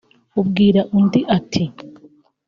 [0.39, 1.63] abwira undi ati